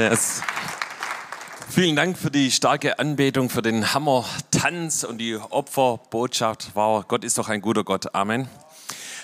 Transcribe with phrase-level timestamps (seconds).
[0.00, 0.40] Yes.
[1.68, 6.70] Vielen Dank für die starke Anbetung, für den Hammer-Tanz und die Opferbotschaft.
[6.72, 8.14] Wow, Gott ist doch ein guter Gott.
[8.14, 8.48] Amen.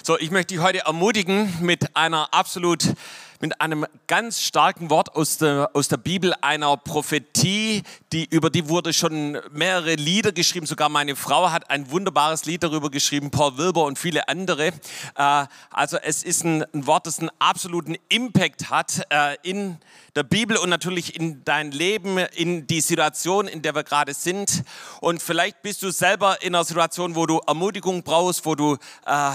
[0.02, 2.92] So, ich möchte dich heute ermutigen mit einer absolut
[3.40, 7.82] mit einem ganz starken Wort aus der, aus der Bibel, einer Prophetie,
[8.12, 10.66] die, über die wurde schon mehrere Lieder geschrieben.
[10.66, 14.72] Sogar meine Frau hat ein wunderbares Lied darüber geschrieben, Paul Wilber und viele andere.
[15.16, 19.78] Äh, also es ist ein, Wort, das einen absoluten Impact hat äh, in
[20.14, 24.62] der Bibel und natürlich in dein Leben, in die Situation, in der wir gerade sind.
[25.00, 29.30] Und vielleicht bist du selber in einer Situation, wo du Ermutigung brauchst, wo du äh,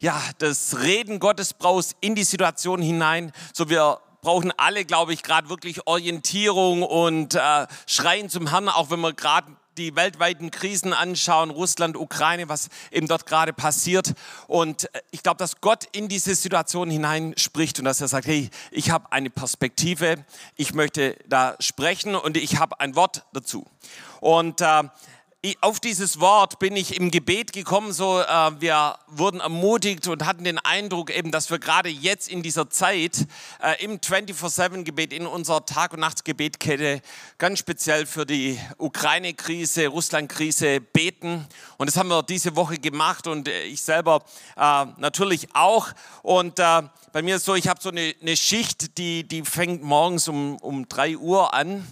[0.00, 3.32] ja das Reden Gottes brauchst in die Situation hinein.
[3.52, 8.90] So wir brauchen alle, glaube ich, gerade wirklich Orientierung und äh, schreien zum Herrn, auch
[8.90, 14.14] wenn wir gerade die weltweiten Krisen anschauen, Russland, Ukraine, was eben dort gerade passiert.
[14.46, 18.50] Und äh, ich glaube, dass Gott in diese Situation hineinspricht und dass er sagt, hey,
[18.70, 20.24] ich habe eine Perspektive,
[20.56, 23.66] ich möchte da sprechen und ich habe ein Wort dazu.
[24.20, 24.84] Und äh,
[25.60, 27.92] auf dieses Wort bin ich im Gebet gekommen.
[27.92, 32.42] So, äh, wir wurden ermutigt und hatten den Eindruck eben, dass wir gerade jetzt in
[32.42, 33.26] dieser Zeit
[33.62, 37.02] äh, im 24/7-Gebet in unserer Tag- und Nachtsgebetkette
[37.36, 41.46] ganz speziell für die Ukraine-Krise, Russland-Krise beten.
[41.76, 44.24] Und das haben wir diese Woche gemacht und ich selber
[44.56, 45.88] äh, natürlich auch.
[46.22, 49.82] Und äh, bei mir ist so, ich habe so eine, eine Schicht, die die fängt
[49.82, 51.86] morgens um um drei Uhr an.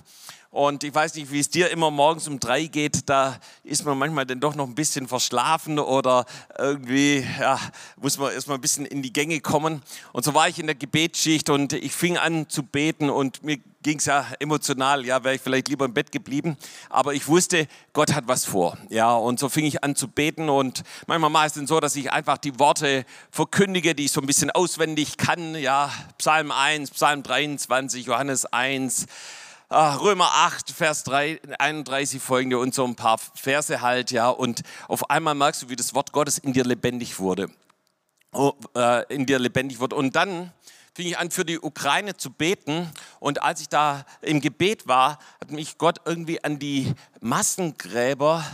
[0.52, 3.08] Und ich weiß nicht, wie es dir immer morgens um drei geht.
[3.08, 6.26] Da ist man manchmal dann doch noch ein bisschen verschlafen oder
[6.58, 7.58] irgendwie ja,
[7.96, 9.80] muss man erstmal ein bisschen in die Gänge kommen.
[10.12, 13.60] Und so war ich in der Gebetsschicht und ich fing an zu beten und mir
[13.82, 16.58] ging es ja emotional, ja, wäre ich vielleicht lieber im Bett geblieben.
[16.90, 18.76] Aber ich wusste, Gott hat was vor.
[18.90, 22.12] Ja, und so fing ich an zu beten und manchmal ist es so, dass ich
[22.12, 25.54] einfach die Worte verkündige, die ich so ein bisschen auswendig kann.
[25.54, 29.06] Ja, Psalm 1, Psalm 23, Johannes 1.
[29.74, 34.28] Ah, Römer 8, Vers 3, 31 folgende und so ein paar Verse halt, ja.
[34.28, 37.48] Und auf einmal merkst du, wie das Wort Gottes in dir lebendig wurde.
[38.34, 39.96] Oh, äh, in dir lebendig wurde.
[39.96, 40.52] Und dann
[40.94, 42.92] fing ich an, für die Ukraine zu beten.
[43.18, 48.44] Und als ich da im Gebet war, hat mich Gott irgendwie an die Massengräber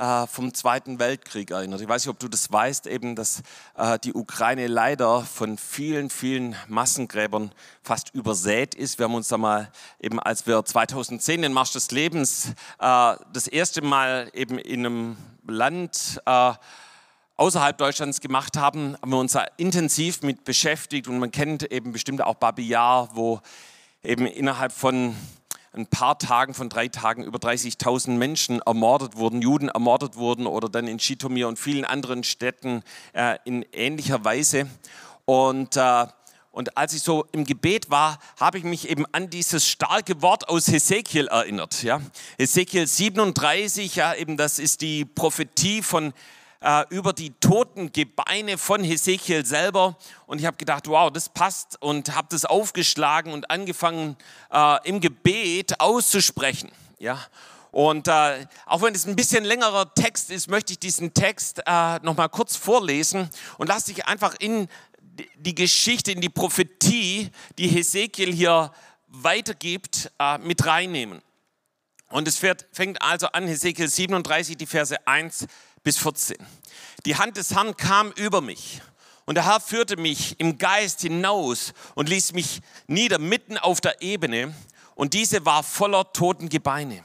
[0.00, 1.82] äh, vom Zweiten Weltkrieg erinnert.
[1.82, 3.42] Ich weiß nicht, ob du das weißt, eben, dass
[3.76, 7.52] äh, die Ukraine leider von vielen, vielen Massengräbern
[7.82, 8.98] fast übersät ist.
[8.98, 13.46] Wir haben uns da mal eben, als wir 2010 den Marsch des Lebens äh, das
[13.46, 15.16] erste Mal eben in einem
[15.46, 16.22] Land
[17.36, 21.92] außerhalb Deutschlands gemacht haben, haben wir uns da intensiv mit beschäftigt und man kennt eben
[21.92, 23.40] bestimmt auch Babi Yar, wo
[24.02, 25.16] eben innerhalb von
[25.72, 30.68] ein paar Tagen von drei Tagen über 30.000 Menschen ermordet wurden, Juden ermordet wurden oder
[30.68, 32.82] dann in Chitomir und vielen anderen Städten
[33.12, 34.68] äh, in ähnlicher Weise.
[35.26, 36.06] Und, äh,
[36.50, 40.48] und als ich so im Gebet war, habe ich mich eben an dieses starke Wort
[40.48, 41.84] aus Hesekiel erinnert.
[41.84, 42.00] Ja?
[42.36, 46.12] Hesekiel 37, ja, eben das ist die Prophetie von
[46.60, 49.96] äh, über die toten Gebeine von Hesekiel selber.
[50.26, 54.16] Und ich habe gedacht, wow, das passt und habe das aufgeschlagen und angefangen
[54.52, 56.70] äh, im Gebet auszusprechen.
[56.98, 57.18] Ja.
[57.72, 61.98] Und äh, auch wenn es ein bisschen längerer Text ist, möchte ich diesen Text äh,
[62.00, 64.68] nochmal kurz vorlesen und lass dich einfach in
[65.36, 68.72] die Geschichte, in die Prophetie, die Hesekiel hier
[69.06, 71.22] weitergibt, äh, mit reinnehmen.
[72.10, 75.46] Und es fängt also an, Hesekiel 37, die Verse 1
[75.82, 76.36] bis 14.
[77.06, 78.82] Die Hand des Herrn kam über mich
[79.24, 84.02] und der Herr führte mich im Geist hinaus und ließ mich nieder mitten auf der
[84.02, 84.54] Ebene
[84.94, 87.02] und diese war voller toten Gebeine.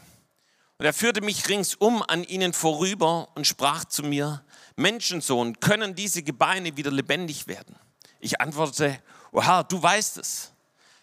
[0.77, 4.43] Und er führte mich ringsum an ihnen vorüber und sprach zu mir,
[4.75, 7.77] Menschensohn, können diese Gebeine wieder lebendig werden?
[8.19, 8.99] Ich antwortete,
[9.31, 10.51] O Herr, du weißt es.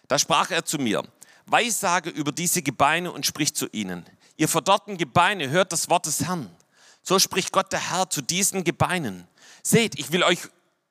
[0.07, 1.01] Da sprach er zu mir,
[1.47, 4.05] Weissage über diese Gebeine und sprich zu ihnen.
[4.37, 6.55] Ihr verdorrten Gebeine, hört das Wort des Herrn.
[7.03, 9.27] So spricht Gott der Herr zu diesen Gebeinen.
[9.61, 10.39] Seht, ich will euch,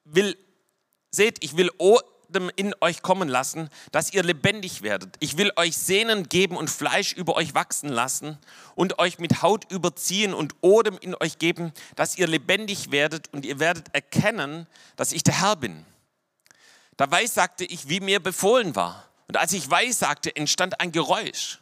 [0.05, 0.37] will,
[1.11, 5.17] seht, ich will Odem in euch kommen lassen, dass ihr lebendig werdet.
[5.21, 8.39] Ich will euch Sehnen geben und Fleisch über euch wachsen lassen
[8.75, 13.47] und euch mit Haut überziehen und Odem in euch geben, dass ihr lebendig werdet und
[13.47, 14.67] ihr werdet erkennen,
[14.97, 15.85] dass ich der Herr bin.
[16.99, 19.09] Dabei sagte ich, wie mir befohlen war.
[19.29, 21.59] Und als ich weiß sagte, entstand ein Geräusch.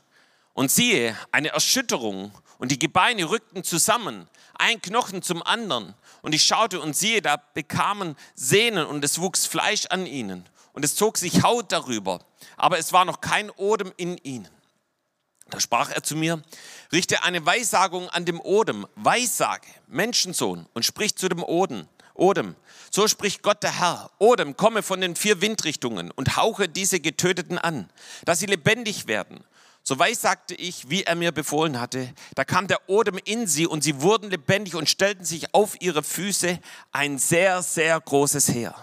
[0.55, 4.29] Und siehe, eine Erschütterung und die Gebeine rückten zusammen,
[4.61, 5.95] ein Knochen zum anderen.
[6.23, 10.49] Und ich schaute und siehe, da bekamen Sehnen und es wuchs Fleisch an ihnen.
[10.73, 12.21] Und es zog sich Haut darüber,
[12.57, 14.49] aber es war noch kein Odem in ihnen.
[15.49, 16.43] Da sprach er zu mir,
[16.93, 22.55] richte eine Weissagung an dem Odem, Weissage, Menschensohn, und sprich zu dem Odem, Odem,
[22.91, 27.59] so spricht Gott der Herr, Odem, komme von den vier Windrichtungen und hauche diese Getöteten
[27.59, 27.91] an,
[28.25, 29.43] dass sie lebendig werden.
[29.83, 32.13] So sagte ich, wie er mir befohlen hatte.
[32.35, 36.03] Da kam der Odem in sie und sie wurden lebendig und stellten sich auf ihre
[36.03, 36.59] Füße
[36.93, 38.75] ein sehr, sehr großes Heer.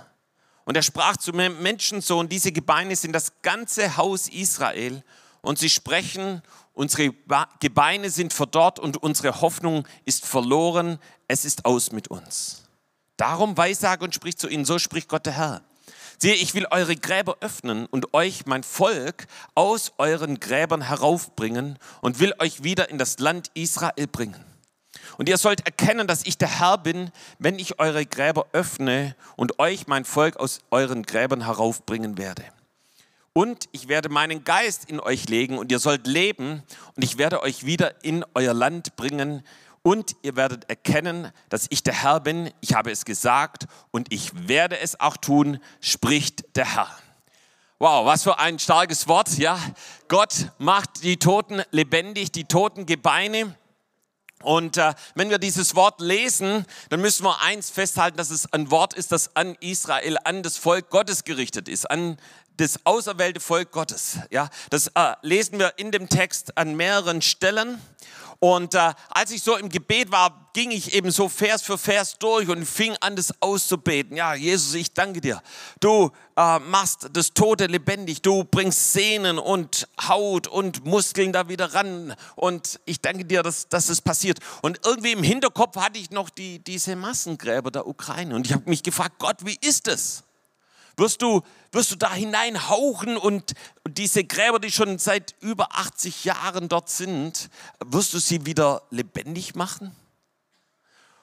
[0.66, 5.02] Und er sprach zu mir, Menschensohn, diese Gebeine sind das ganze Haus Israel
[5.42, 6.42] und sie sprechen,
[6.74, 7.14] unsere
[7.62, 12.64] Gebeine sind verdorrt und unsere Hoffnung ist verloren, es ist aus mit uns.
[13.16, 15.62] Darum weissage und spricht zu ihnen, so spricht Gott der Herr.
[16.20, 22.20] Siehe, ich will eure Gräber öffnen und euch, mein Volk, aus euren Gräbern heraufbringen und
[22.20, 24.44] will euch wieder in das Land Israel bringen.
[25.20, 29.60] Und ihr sollt erkennen, dass ich der Herr bin, wenn ich eure Gräber öffne und
[29.60, 32.44] euch, mein Volk, aus euren Gräbern heraufbringen werde.
[33.34, 36.64] Und ich werde meinen Geist in euch legen und ihr sollt leben
[36.96, 39.44] und ich werde euch wieder in euer Land bringen
[39.88, 42.52] und ihr werdet erkennen, dass ich der Herr bin.
[42.60, 46.90] Ich habe es gesagt und ich werde es auch tun, spricht der Herr.
[47.80, 49.58] Wow, was für ein starkes Wort, ja.
[50.10, 53.56] Gott macht die Toten lebendig, die toten Gebeine.
[54.44, 58.70] Und äh, wenn wir dieses Wort lesen, dann müssen wir eins festhalten, dass es ein
[58.70, 62.18] Wort ist, das an Israel, an das Volk Gottes gerichtet ist, an
[62.58, 64.20] das auserwählte Volk Gottes.
[64.32, 67.80] Ja, das äh, lesen wir in dem Text an mehreren Stellen.
[68.40, 72.18] Und äh, als ich so im Gebet war, ging ich eben so Vers für Vers
[72.20, 74.18] durch und fing an, das auszubeten.
[74.18, 75.42] Ja, Jesus, ich danke dir.
[75.80, 78.22] Du äh, machst das Tote lebendig.
[78.22, 82.16] Du bringst Sehnen und Haut und Muskeln da wieder ran.
[82.36, 84.40] Und ich danke dir, dass, dass es passiert.
[84.62, 88.36] Und irgendwie im Hinterkopf hatte ich noch die, diese Massengräber der Ukraine.
[88.36, 90.24] Und ich habe mich gefragt, Gott, wie ist es?
[90.98, 93.54] Wirst du, wirst du da hineinhauchen und
[93.88, 97.50] diese Gräber, die schon seit über 80 Jahren dort sind,
[97.86, 99.96] wirst du sie wieder lebendig machen?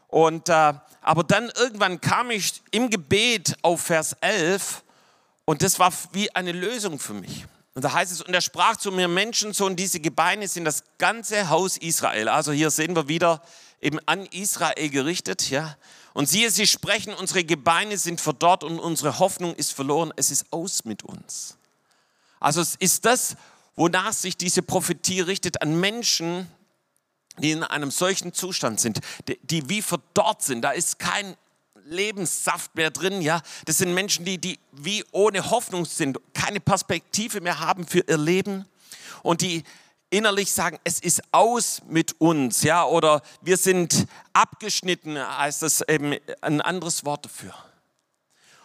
[0.06, 4.84] Und, äh, aber dann irgendwann kam ich im Gebet auf Vers 11
[5.44, 7.44] und das war wie eine Lösung für mich.
[7.74, 11.48] Und da heißt es, und er sprach zu mir, Menschensohn, diese Gebeine sind das ganze
[11.48, 12.28] Haus Israel.
[12.28, 13.42] Also hier sehen wir wieder
[13.80, 15.76] eben an Israel gerichtet, ja.
[16.14, 20.12] Und siehe, sie sprechen, unsere Gebeine sind verdorrt und unsere Hoffnung ist verloren.
[20.16, 21.58] Es ist aus mit uns.
[22.40, 23.36] Also es ist das,
[23.74, 26.48] wonach sich diese Prophetie richtet an Menschen,
[27.38, 29.00] die in einem solchen Zustand sind,
[29.42, 30.62] die, wie verdorrt sind.
[30.62, 31.36] Da ist kein
[31.84, 33.42] Lebenssaft mehr drin, ja.
[33.64, 38.18] Das sind Menschen, die, die wie ohne Hoffnung sind, keine Perspektive mehr haben für ihr
[38.18, 38.66] Leben
[39.24, 39.64] und die
[40.14, 46.16] innerlich sagen, es ist aus mit uns, ja, oder wir sind abgeschnitten, heißt das eben
[46.40, 47.52] ein anderes Wort dafür.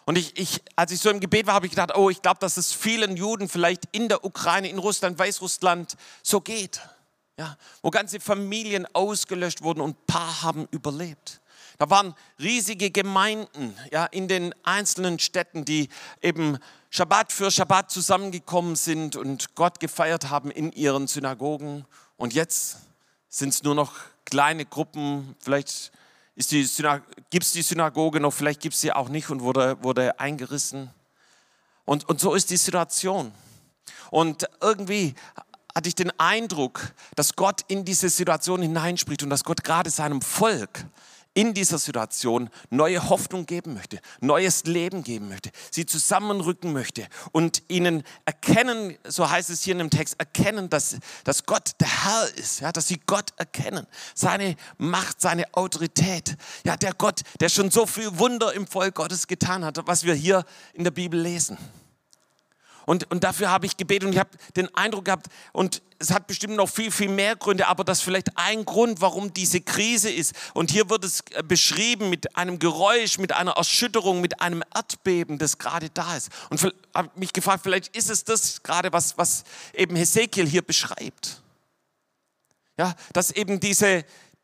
[0.06, 2.40] Und ich, ich, als ich so im Gebet war, habe ich gedacht, oh, ich glaube,
[2.40, 6.82] dass es vielen Juden vielleicht in der Ukraine, in Russland, Weißrussland so geht.
[7.38, 11.42] Ja, wo ganze Familien ausgelöscht wurden und ein paar haben überlebt.
[11.80, 15.88] Da waren riesige Gemeinden ja, in den einzelnen Städten, die
[16.22, 16.58] eben
[16.90, 21.86] Schabbat für Schabbat zusammengekommen sind und Gott gefeiert haben in ihren Synagogen.
[22.18, 22.80] Und jetzt
[23.30, 23.94] sind es nur noch
[24.26, 25.38] kleine Gruppen.
[25.40, 25.94] Vielleicht
[27.30, 30.92] gibt es die Synagoge noch, vielleicht gibt es sie auch nicht und wurde, wurde eingerissen.
[31.86, 33.32] Und, und so ist die Situation.
[34.12, 35.16] Und irgendwie
[35.74, 40.22] hatte ich den Eindruck, dass Gott in diese Situation hineinspricht und dass Gott gerade seinem
[40.22, 40.86] Volk
[41.40, 47.64] in dieser Situation neue Hoffnung geben möchte, neues Leben geben möchte, sie zusammenrücken möchte und
[47.70, 52.28] ihnen erkennen, so heißt es hier in dem Text, erkennen, dass, dass Gott der Herr
[52.36, 57.72] ist, ja, dass sie Gott erkennen, seine Macht, seine Autorität, ja, der Gott, der schon
[57.72, 60.44] so viel Wunder im Volk Gottes getan hat, was wir hier
[60.74, 61.58] in der Bibel lesen.
[62.90, 66.26] Und, und dafür habe ich gebetet und ich habe den Eindruck gehabt, und es hat
[66.26, 70.10] bestimmt noch viel, viel mehr Gründe, aber das ist vielleicht ein Grund, warum diese Krise
[70.10, 70.34] ist.
[70.56, 75.38] Und hier wird es äh, beschrieben mit einem Geräusch, mit einer Erschütterung, mit einem Erdbeben,
[75.38, 76.32] das gerade da ist.
[76.50, 79.44] Und habe mich gefragt, vielleicht ist es das gerade, was, was
[79.76, 81.44] eben Hesekiel hier beschreibt.
[82.76, 84.04] Ja, dass eben diese,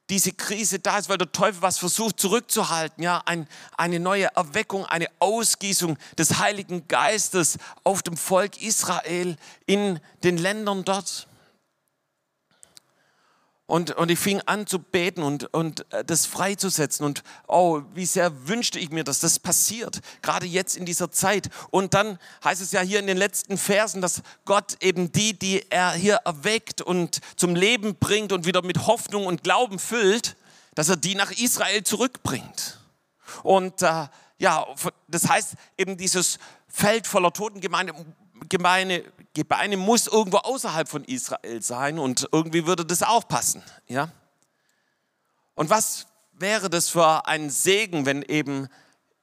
[0.10, 4.86] diese Krise da ist, weil der Teufel was versucht zurückzuhalten, ja, ein, eine neue Erweckung,
[4.86, 9.36] eine Ausgießung des Heiligen Geistes auf dem Volk Israel
[9.66, 11.28] in den Ländern dort.
[13.68, 17.04] Und, und ich fing an zu beten und, und äh, das freizusetzen.
[17.04, 21.50] Und oh, wie sehr wünschte ich mir, dass das passiert, gerade jetzt in dieser Zeit.
[21.72, 25.66] Und dann heißt es ja hier in den letzten Versen, dass Gott eben die, die
[25.72, 30.36] er hier erweckt und zum Leben bringt und wieder mit Hoffnung und Glauben füllt,
[30.76, 32.80] dass er die nach Israel zurückbringt.
[33.42, 34.08] Und äh,
[34.38, 34.68] ja,
[35.08, 37.94] das heißt eben dieses Feld voller Totengemeinde
[38.50, 43.64] Gemeine, Gebeine muss irgendwo außerhalb von Israel sein und irgendwie würde das auch passen.
[43.88, 44.10] Ja?
[45.56, 48.68] Und was wäre das für ein Segen, wenn eben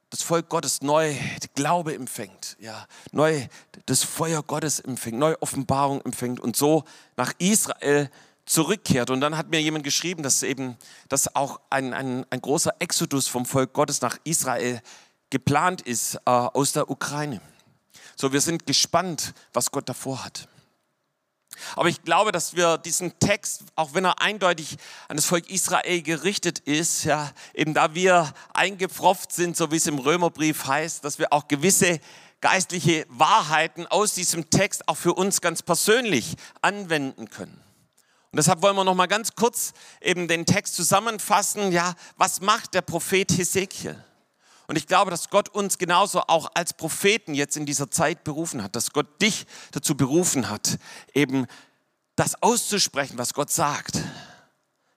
[0.09, 1.15] das Volk Gottes neu
[1.55, 3.47] Glaube empfängt, ja, neu
[3.87, 6.83] das Feuer Gottes empfängt, neue Offenbarung empfängt und so
[7.17, 8.11] nach Israel
[8.45, 9.09] zurückkehrt.
[9.09, 10.77] Und dann hat mir jemand geschrieben, dass eben,
[11.09, 14.81] dass auch ein, ein, ein großer Exodus vom Volk Gottes nach Israel
[15.31, 17.41] geplant ist äh, aus der Ukraine.
[18.15, 20.47] So, wir sind gespannt, was Gott davor hat.
[21.75, 24.77] Aber ich glaube, dass wir diesen Text, auch wenn er eindeutig
[25.07, 29.87] an das Volk Israel gerichtet ist, ja, eben da wir eingepfropft sind, so wie es
[29.87, 31.99] im Römerbrief heißt, dass wir auch gewisse
[32.41, 37.63] geistliche Wahrheiten aus diesem Text auch für uns ganz persönlich anwenden können.
[38.31, 41.71] Und deshalb wollen wir noch mal ganz kurz eben den Text zusammenfassen.
[41.71, 44.03] Ja, was macht der Prophet Hesekiel?
[44.67, 48.63] Und ich glaube, dass Gott uns genauso auch als Propheten jetzt in dieser Zeit berufen
[48.63, 50.77] hat, dass Gott dich dazu berufen hat,
[51.13, 51.47] eben
[52.15, 53.99] das auszusprechen, was Gott sagt.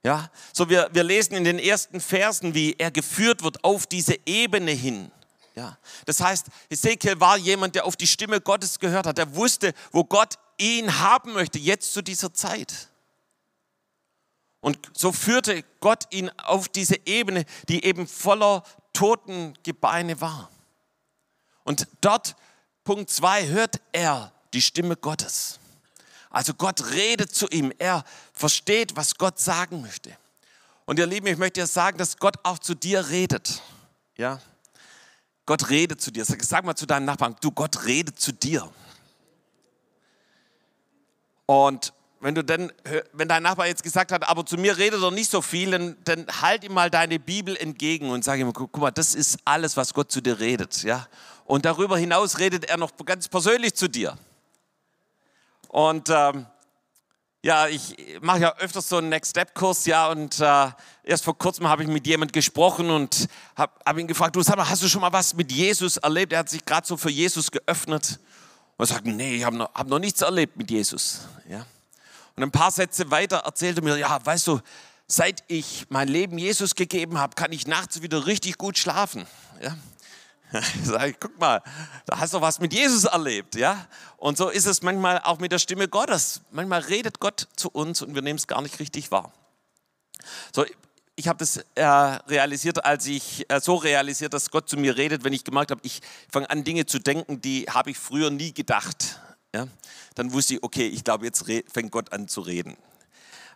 [0.04, 4.16] Ja, so wir, wir lesen in den ersten Versen, wie er geführt wird auf diese
[4.25, 5.11] Ebene hin.
[5.56, 9.18] Ja, das heißt, Ezekiel war jemand, der auf die Stimme Gottes gehört hat.
[9.18, 12.88] Er wusste, wo Gott ihn haben möchte, jetzt zu dieser Zeit.
[14.61, 18.64] Und so führte Gott ihn auf diese Ebene, die eben voller
[18.96, 20.50] toten Gebeine war.
[21.64, 22.34] Und dort,
[22.82, 25.58] Punkt 2, hört er die Stimme Gottes.
[26.30, 27.72] Also Gott redet zu ihm.
[27.78, 30.16] Er versteht, was Gott sagen möchte.
[30.86, 33.60] Und ihr Lieben, ich möchte dir sagen, dass Gott auch zu dir redet.
[34.16, 34.40] Ja?
[35.44, 36.24] Gott redet zu dir.
[36.24, 38.70] Sag mal zu deinem Nachbarn, du, Gott redet zu dir.
[41.44, 41.92] Und
[42.26, 42.73] wenn du denn,
[43.12, 45.97] wenn dein Nachbar jetzt gesagt hat, aber zu mir redet er nicht so viel, dann,
[46.02, 49.76] dann halt ihm mal deine Bibel entgegen und sag ihm, guck mal, das ist alles,
[49.76, 51.06] was Gott zu dir redet, ja.
[51.45, 54.18] Und darüber hinaus redet er noch ganz persönlich zu dir.
[55.68, 56.47] Und ähm,
[57.45, 60.71] ja, ich mache ja öfters so einen Next Step Kurs, ja, und äh,
[61.04, 64.56] erst vor kurzem habe ich mit jemand gesprochen und habe hab ihn gefragt, du sag
[64.56, 66.33] mal, hast du schon mal was mit Jesus erlebt?
[66.33, 68.18] Er hat sich gerade so für Jesus geöffnet
[68.76, 71.64] und er sagt, nee, ich habe noch, hab noch nichts erlebt mit Jesus, ja.
[72.37, 74.61] Und ein paar Sätze weiter erzählte mir, ja, weißt du,
[75.09, 79.26] seit ich mein Leben Jesus gegeben habe, kann ich nachts wieder richtig gut schlafen.
[79.62, 79.75] Ja?
[80.85, 81.62] Sag ich, guck mal,
[82.05, 83.87] da hast du was mit Jesus erlebt, ja?
[84.19, 86.43] Und so ist es manchmal auch mit der Stimme Gottes.
[86.50, 89.33] Manchmal redet Gott zu uns und wir nehmen es gar nicht richtig wahr.
[90.55, 90.66] So,
[91.14, 95.25] ich habe das äh, realisiert, als ich äh, so realisiert, dass Gott zu mir redet,
[95.25, 98.52] wenn ich gemerkt habe, ich fange an Dinge zu denken, die habe ich früher nie
[98.52, 99.21] gedacht
[99.56, 99.68] ja,
[100.14, 102.76] dann wusste ich, okay, ich glaube, jetzt fängt Gott an zu reden.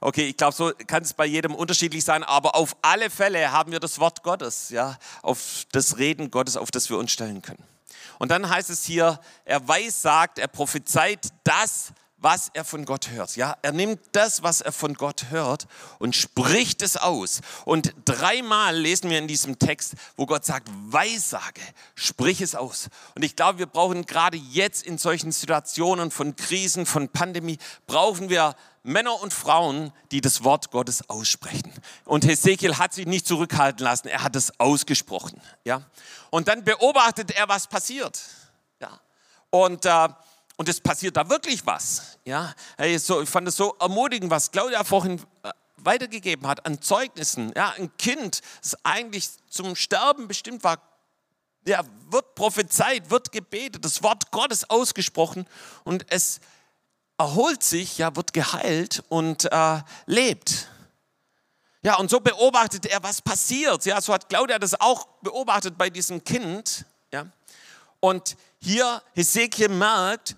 [0.00, 3.70] Okay, ich glaube, so kann es bei jedem unterschiedlich sein, aber auf alle Fälle haben
[3.70, 7.62] wir das Wort Gottes, ja, auf das Reden Gottes, auf das wir uns stellen können.
[8.18, 13.10] Und dann heißt es hier, er weiß, sagt, er prophezeit das, was er von Gott
[13.10, 13.36] hört.
[13.36, 15.66] Ja, er nimmt das, was er von Gott hört
[15.98, 17.40] und spricht es aus.
[17.64, 21.62] Und dreimal lesen wir in diesem Text, wo Gott sagt, Weissage,
[21.94, 22.88] sprich es aus.
[23.14, 28.28] Und ich glaube, wir brauchen gerade jetzt in solchen Situationen von Krisen, von Pandemie, brauchen
[28.28, 31.72] wir Männer und Frauen, die das Wort Gottes aussprechen.
[32.04, 35.40] Und Hesekiel hat sich nicht zurückhalten lassen, er hat es ausgesprochen.
[35.64, 35.82] Ja?
[36.30, 38.22] Und dann beobachtet er, was passiert.
[38.80, 39.00] Ja?
[39.50, 40.08] Und äh,
[40.60, 42.18] und es passiert da wirklich was.
[42.22, 45.48] Ja, hey, so, ich fand es so ermutigend, was Claudia vorhin äh,
[45.78, 47.50] weitergegeben hat an Zeugnissen.
[47.56, 50.76] Ja, ein Kind, das eigentlich zum Sterben bestimmt war,
[51.66, 55.46] ja, wird prophezeit, wird gebetet, das Wort Gottes ausgesprochen
[55.84, 56.40] und es
[57.16, 60.68] erholt sich, ja, wird geheilt und äh, lebt.
[61.80, 63.86] Ja, und so beobachtet er, was passiert.
[63.86, 66.84] Ja, so hat Claudia das auch beobachtet bei diesem Kind.
[67.14, 67.24] Ja,
[68.00, 70.36] und hier Hesekiel merkt,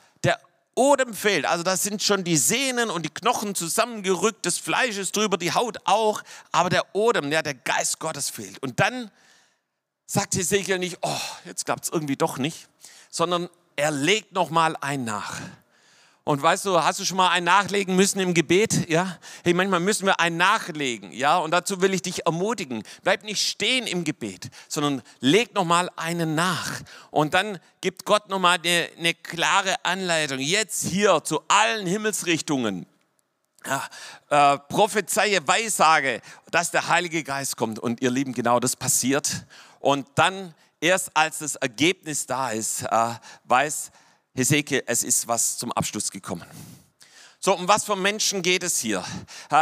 [0.75, 1.47] Odem fehlt.
[1.47, 5.52] Also da sind schon die Sehnen und die Knochen zusammengerückt, das Fleisch ist drüber, die
[5.52, 8.59] Haut auch, aber der Odem, ja, der Geist Gottes fehlt.
[8.62, 9.11] Und dann
[10.07, 12.69] sagt Hesekiel nicht, oh, jetzt klappt es irgendwie doch nicht,
[13.11, 15.41] sondern er legt nochmal ein nach.
[16.25, 18.88] Und weißt du, hast du schon mal ein nachlegen müssen im Gebet?
[18.88, 19.19] Ja?
[19.43, 21.38] Hey, manchmal müssen wir ein nachlegen, ja?
[21.38, 22.85] Und dazu will ich dich ermutigen.
[23.02, 26.81] Bleib nicht stehen im Gebet, sondern leg noch mal einen nach.
[27.11, 30.38] Und dann gibt Gott noch mal eine, eine klare Anleitung.
[30.38, 32.87] Jetzt hier zu allen Himmelsrichtungen.
[33.67, 37.81] Ja, äh, prophezeie, Weissage, dass der Heilige Geist kommt.
[37.81, 39.45] Und ihr Lieben, genau das passiert.
[39.81, 43.14] Und dann erst als das Ergebnis da ist, äh,
[43.45, 43.91] weiß
[44.35, 46.47] Hesekiel, es ist was zum Abschluss gekommen.
[47.45, 49.05] So, um was für Menschen geht es hier?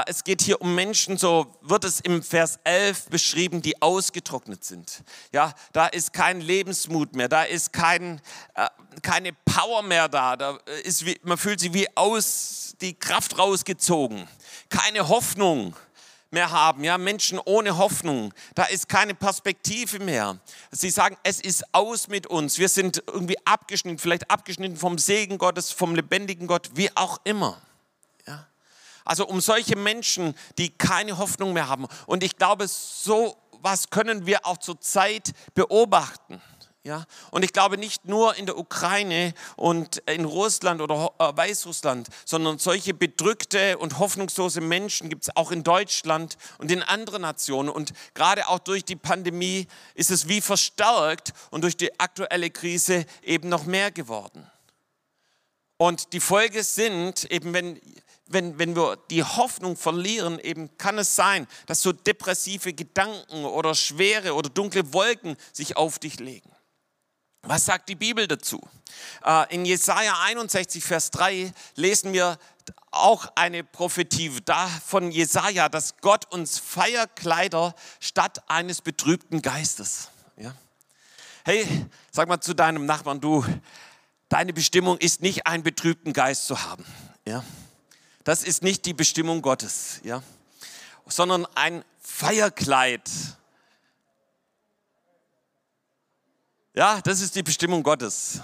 [0.07, 5.03] Es geht hier um Menschen, so wird es im Vers 11 beschrieben, die ausgetrocknet sind.
[5.33, 8.21] Ja, da ist kein Lebensmut mehr, da ist kein,
[8.55, 8.69] äh,
[9.01, 14.29] keine Power mehr da, da ist wie, man fühlt sich wie aus die Kraft rausgezogen,
[14.69, 15.75] keine Hoffnung
[16.31, 18.33] mehr haben, ja, Menschen ohne Hoffnung.
[18.55, 20.39] Da ist keine Perspektive mehr.
[20.71, 22.59] Sie sagen, es ist aus mit uns.
[22.59, 27.61] Wir sind irgendwie abgeschnitten, vielleicht abgeschnitten vom Segen Gottes, vom lebendigen Gott, wie auch immer.
[28.27, 28.47] Ja.
[29.05, 31.87] Also um solche Menschen, die keine Hoffnung mehr haben.
[32.07, 36.41] Und ich glaube, so was können wir auch zur Zeit beobachten.
[36.83, 37.05] Ja?
[37.31, 42.59] Und ich glaube nicht nur in der Ukraine und in Russland oder äh, Weißrussland, sondern
[42.59, 47.69] solche bedrückte und hoffnungslose Menschen gibt es auch in Deutschland und in anderen Nationen.
[47.69, 53.05] Und gerade auch durch die Pandemie ist es wie verstärkt und durch die aktuelle Krise
[53.23, 54.51] eben noch mehr geworden.
[55.77, 57.81] Und die Folge sind eben, wenn,
[58.27, 63.75] wenn, wenn wir die Hoffnung verlieren, eben kann es sein, dass so depressive Gedanken oder
[63.75, 66.51] schwere oder dunkle Wolken sich auf dich legen.
[67.43, 68.61] Was sagt die Bibel dazu?
[69.25, 72.39] Äh, in Jesaja 61, Vers 3 lesen wir
[72.91, 74.31] auch eine Prophetie
[74.87, 80.09] von Jesaja, dass Gott uns Feierkleider statt eines betrübten Geistes.
[80.37, 80.55] Ja?
[81.45, 81.67] Hey,
[82.11, 83.45] sag mal zu deinem Nachbarn, du,
[84.29, 86.85] deine Bestimmung ist nicht einen betrübten Geist zu haben.
[87.25, 87.43] Ja?
[88.25, 90.23] Das ist nicht die Bestimmung Gottes, ja?
[91.07, 93.03] sondern ein Feierkleid
[96.73, 98.41] Ja, das ist die Bestimmung Gottes.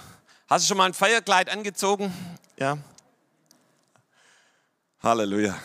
[0.49, 2.13] Hast du schon mal ein Feierkleid angezogen?
[2.57, 2.77] Ja.
[5.01, 5.57] Halleluja.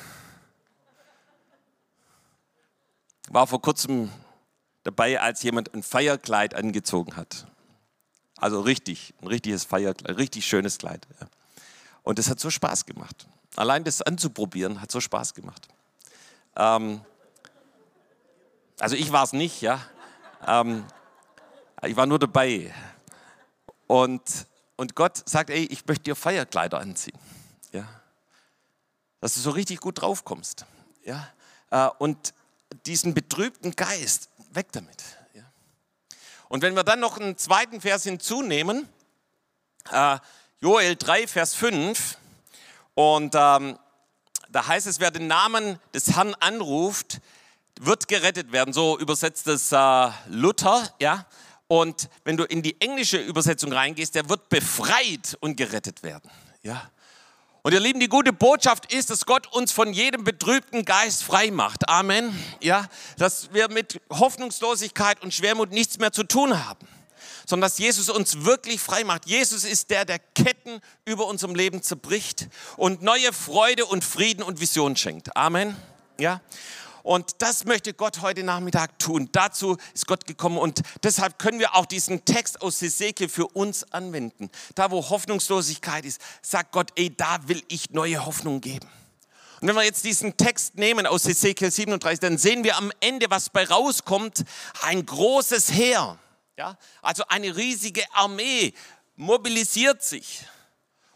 [3.31, 4.13] War vor kurzem
[4.85, 7.49] dabei, als jemand ein Feierkleid angezogen hat.
[8.37, 11.05] Also richtig, ein richtiges Feierkleid, richtig schönes Kleid.
[12.05, 13.27] Und es hat so Spaß gemacht.
[13.57, 15.67] Allein das anzuprobieren hat so Spaß gemacht.
[16.55, 17.01] Ähm,
[18.79, 19.85] also ich war es nicht, ja.
[20.47, 20.85] Ähm,
[21.89, 22.73] ich war nur dabei.
[23.87, 24.23] Und,
[24.77, 27.19] und Gott sagt, ey, ich möchte dir Feierkleider anziehen.
[27.73, 27.87] Ja?
[29.21, 30.65] Dass du so richtig gut draufkommst.
[31.05, 31.29] Ja?
[31.71, 32.35] Äh, und
[32.87, 35.03] diesen betrübten Geist, weg damit.
[35.35, 35.45] Ja?
[36.49, 38.89] Und wenn wir dann noch einen zweiten Vers hinzunehmen,
[39.91, 40.19] äh,
[40.61, 42.19] Joel 3, Vers 5,
[42.95, 43.79] und ähm,
[44.51, 47.21] da heißt es, wer den Namen des Herrn anruft,
[47.81, 48.73] wird gerettet werden.
[48.73, 51.27] So übersetzt es äh, Luther, ja.
[51.73, 56.31] Und wenn du in die englische Übersetzung reingehst, der wird befreit und gerettet werden.
[56.63, 56.91] Ja.
[57.63, 61.51] Und ihr Lieben, die gute Botschaft ist, dass Gott uns von jedem betrübten Geist frei
[61.51, 61.89] macht.
[61.89, 62.39] Amen.
[62.61, 66.87] Ja, dass wir mit Hoffnungslosigkeit und Schwermut nichts mehr zu tun haben,
[67.47, 69.25] sondern dass Jesus uns wirklich frei macht.
[69.25, 74.61] Jesus ist der, der Ketten über unserem Leben zerbricht und neue Freude und Frieden und
[74.61, 75.35] Vision schenkt.
[75.39, 75.75] Amen.
[76.21, 76.43] Ja.
[77.03, 79.29] Und das möchte Gott heute Nachmittag tun.
[79.33, 83.93] Dazu ist Gott gekommen und deshalb können wir auch diesen Text aus Hesekiel für uns
[83.93, 84.51] anwenden.
[84.75, 88.89] Da, wo Hoffnungslosigkeit ist, sagt Gott, ey, da will ich neue Hoffnung geben.
[89.61, 93.27] Und wenn wir jetzt diesen Text nehmen aus Hesekiel 37, dann sehen wir am Ende,
[93.31, 94.45] was bei rauskommt,
[94.83, 96.19] ein großes Heer.
[96.57, 96.77] Ja?
[97.01, 98.75] Also eine riesige Armee
[99.17, 100.45] mobilisiert sich.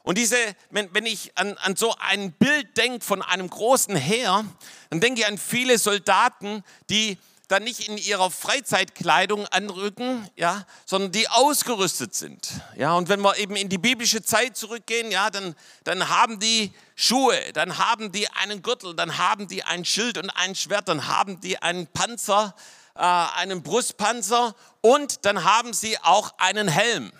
[0.07, 0.37] Und diese,
[0.71, 4.45] wenn, wenn ich an, an so ein Bild denke von einem großen Heer,
[4.89, 11.11] dann denke ich an viele Soldaten, die dann nicht in ihrer Freizeitkleidung anrücken, ja, sondern
[11.11, 12.49] die ausgerüstet sind.
[12.77, 16.73] Ja, und wenn wir eben in die biblische Zeit zurückgehen, ja, dann, dann haben die
[16.95, 21.09] Schuhe, dann haben die einen Gürtel, dann haben die ein Schild und ein Schwert, dann
[21.09, 22.55] haben die einen Panzer,
[22.95, 27.11] äh, einen Brustpanzer und dann haben sie auch einen Helm.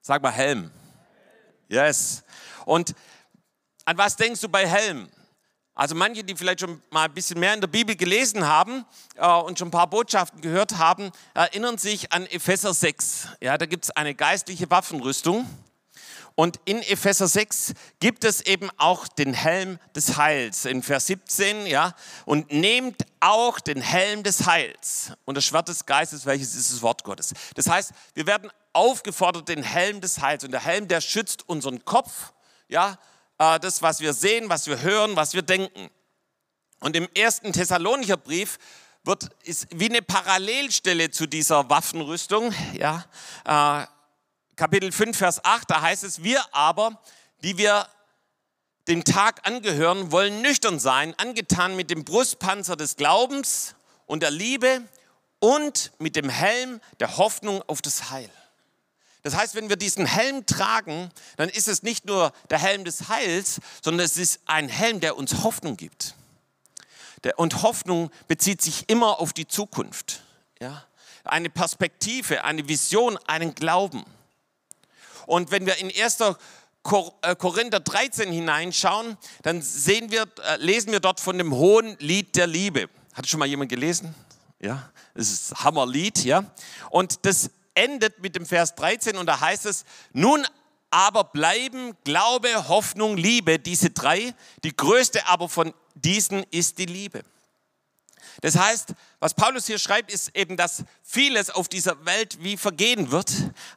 [0.00, 0.70] Sag mal Helm.
[1.70, 2.24] Yes.
[2.64, 2.94] Und
[3.84, 5.08] an was denkst du bei Helm?
[5.72, 9.26] Also manche, die vielleicht schon mal ein bisschen mehr in der Bibel gelesen haben äh,
[9.26, 13.28] und schon ein paar Botschaften gehört haben, erinnern sich an Epheser 6.
[13.40, 15.48] Ja, da gibt es eine geistliche Waffenrüstung.
[16.34, 20.64] Und in Epheser 6 gibt es eben auch den Helm des Heils.
[20.64, 25.86] In Vers 17, ja, und nehmt auch den Helm des Heils und das Schwert des
[25.86, 27.32] Geistes, welches ist das Wort Gottes.
[27.54, 30.44] Das heißt, wir werden aufgefordert, den Helm des Heils.
[30.44, 32.32] Und der Helm, der schützt unseren Kopf,
[32.68, 32.98] ja,
[33.38, 35.90] äh, das, was wir sehen, was wir hören, was wir denken.
[36.80, 38.58] Und im ersten Thessalonicher Brief
[39.04, 43.04] wird, ist wie eine Parallelstelle zu dieser Waffenrüstung, ja,
[43.44, 43.86] äh,
[44.56, 47.00] Kapitel 5, Vers 8, da heißt es, wir aber,
[47.42, 47.88] die wir
[48.88, 53.74] dem Tag angehören, wollen nüchtern sein, angetan mit dem Brustpanzer des Glaubens
[54.06, 54.82] und der Liebe
[55.38, 58.30] und mit dem Helm der Hoffnung auf das Heil.
[59.22, 63.08] Das heißt, wenn wir diesen Helm tragen, dann ist es nicht nur der Helm des
[63.08, 66.14] Heils, sondern es ist ein Helm, der uns Hoffnung gibt.
[67.36, 70.22] Und Hoffnung bezieht sich immer auf die Zukunft.
[70.60, 70.84] Ja?
[71.24, 74.04] Eine Perspektive, eine Vision, einen Glauben.
[75.26, 76.18] Und wenn wir in 1.
[76.20, 82.36] Äh, Korinther 13 hineinschauen, dann sehen wir, äh, lesen wir dort von dem hohen Lied
[82.36, 82.88] der Liebe.
[83.12, 84.14] Hat schon mal jemand gelesen?
[84.60, 86.44] Ja, es ist Hammerlied, ja.
[86.88, 90.46] Und das endet mit dem Vers 13 und da heißt es, nun
[90.90, 94.34] aber bleiben Glaube, Hoffnung, Liebe, diese drei.
[94.64, 97.22] Die größte aber von diesen ist die Liebe.
[98.42, 103.10] Das heißt, was Paulus hier schreibt, ist eben, dass vieles auf dieser Welt wie vergehen
[103.10, 103.30] wird,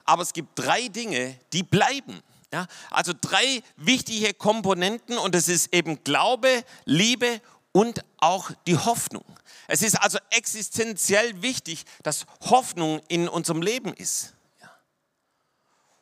[0.06, 2.22] aber es gibt drei Dinge, die bleiben.
[2.52, 9.26] Ja, also drei wichtige Komponenten und es ist eben Glaube, Liebe und auch die Hoffnung.
[9.68, 14.34] Es ist also existenziell wichtig, dass Hoffnung in unserem Leben ist.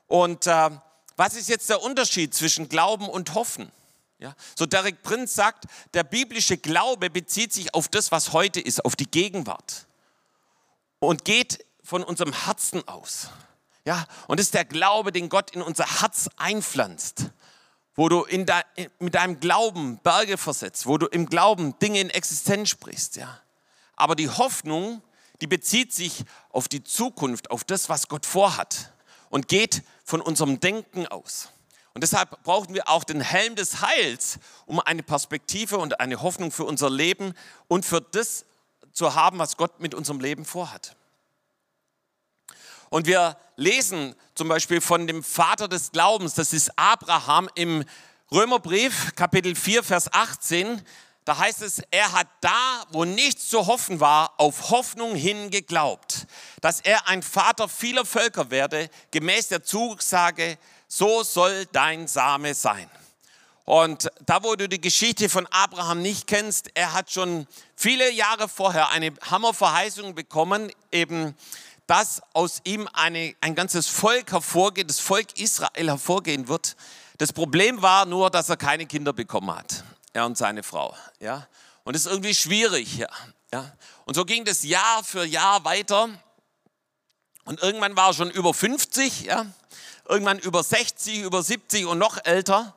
[0.08, 0.69] Und äh,
[1.15, 3.71] was ist jetzt der Unterschied zwischen Glauben und Hoffen?
[4.19, 8.86] Ja, so Derek Prinz sagt, der biblische Glaube bezieht sich auf das, was heute ist,
[8.86, 9.88] auf die Gegenwart
[11.00, 13.30] und geht von unserem Herzen aus.
[13.84, 17.32] Ja, und ist der Glaube, den Gott in unser Herz einpflanzt,
[17.95, 18.62] wo du in de,
[19.00, 23.15] mit deinem Glauben Berge versetzt, wo du im Glauben Dinge in Existenz sprichst.
[23.15, 23.39] Ja.
[23.95, 25.01] Aber die Hoffnung,
[25.41, 28.91] die bezieht sich auf die Zukunft, auf das, was Gott vorhat
[29.30, 31.49] und geht von unserem Denken aus.
[31.93, 36.51] Und deshalb brauchen wir auch den Helm des Heils, um eine Perspektive und eine Hoffnung
[36.51, 37.34] für unser Leben
[37.67, 38.45] und für das
[38.93, 40.95] zu haben, was Gott mit unserem Leben vorhat.
[42.89, 47.86] Und wir lesen zum Beispiel von dem Vater des Glaubens, das ist Abraham im
[48.32, 50.82] Römerbrief, Kapitel 4, Vers 18.
[51.25, 56.25] Da heißt es, er hat da, wo nichts zu hoffen war, auf Hoffnung hin geglaubt,
[56.62, 60.57] dass er ein Vater vieler Völker werde, gemäß der Zusage
[60.88, 62.89] so soll dein Same sein.
[63.65, 68.49] Und da, wo du die Geschichte von Abraham nicht kennst, er hat schon viele Jahre
[68.49, 71.36] vorher eine Hammerverheißung bekommen, eben,
[71.88, 76.75] dass aus ihm eine, ein ganzes Volk hervorgeht, das Volk Israel hervorgehen wird.
[77.19, 80.95] Das Problem war nur, dass er keine Kinder bekommen hat, er und seine Frau.
[81.19, 81.47] Ja?
[81.84, 82.97] Und das ist irgendwie schwierig.
[82.97, 83.10] Ja?
[83.54, 83.71] Ja?
[84.06, 86.10] Und so ging das Jahr für Jahr weiter.
[87.45, 89.45] Und irgendwann war er schon über 50, ja?
[90.08, 92.76] irgendwann über 60, über 70 und noch älter.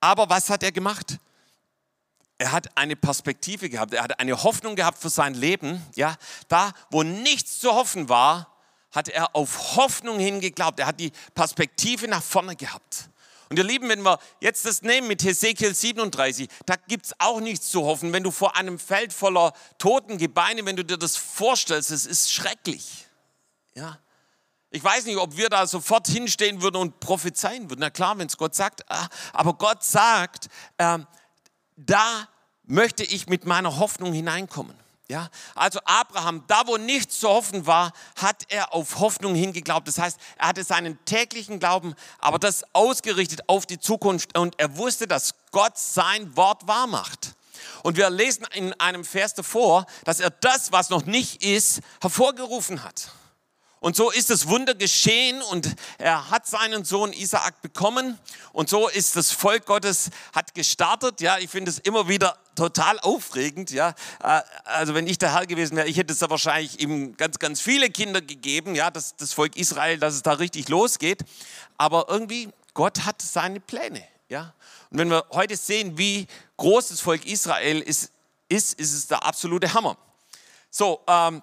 [0.00, 1.18] Aber was hat er gemacht?
[2.38, 5.82] Er hat eine Perspektive gehabt, er hat eine Hoffnung gehabt für sein Leben.
[5.94, 6.16] Ja,
[6.48, 8.52] da, wo nichts zu hoffen war,
[8.92, 10.78] hat er auf Hoffnung hingeglaubt.
[10.78, 13.08] Er hat die Perspektive nach vorne gehabt.
[13.48, 17.40] Und ihr Lieben, wenn wir jetzt das nehmen mit Hesekiel 37, da gibt es auch
[17.40, 18.12] nichts zu hoffen.
[18.12, 22.32] Wenn du vor einem Feld voller toten Gebeine, wenn du dir das vorstellst, es ist
[22.32, 23.06] schrecklich.
[23.74, 23.98] Ja,
[24.70, 27.80] ich weiß nicht, ob wir da sofort hinstehen würden und prophezeien würden.
[27.80, 28.84] Na klar, wenn es Gott sagt.
[28.90, 30.98] Ah, aber Gott sagt, äh,
[31.76, 32.28] da
[32.64, 34.76] möchte ich mit meiner Hoffnung hineinkommen.
[35.08, 39.86] Ja, also Abraham, da wo nichts zu hoffen war, hat er auf Hoffnung hingeglaubt.
[39.86, 44.76] Das heißt, er hatte seinen täglichen Glauben, aber das ausgerichtet auf die Zukunft und er
[44.76, 47.34] wusste, dass Gott sein Wort wahr macht.
[47.84, 52.82] Und wir lesen in einem Vers davor, dass er das, was noch nicht ist, hervorgerufen
[52.82, 53.12] hat.
[53.78, 58.18] Und so ist das Wunder geschehen und er hat seinen Sohn Isaak bekommen
[58.52, 61.20] und so ist das Volk Gottes hat gestartet.
[61.20, 63.70] Ja, ich finde es immer wieder total aufregend.
[63.70, 63.90] Ja,
[64.22, 67.38] äh, also wenn ich der Herr gewesen wäre, ich hätte es da wahrscheinlich ihm ganz,
[67.38, 68.74] ganz viele Kinder gegeben.
[68.74, 71.22] Ja, das, das Volk Israel, dass es da richtig losgeht.
[71.76, 74.02] Aber irgendwie Gott hat seine Pläne.
[74.28, 74.54] Ja,
[74.90, 78.10] und wenn wir heute sehen, wie groß das Volk Israel ist,
[78.48, 79.98] ist, ist es der absolute Hammer.
[80.70, 81.02] So.
[81.06, 81.42] Ähm,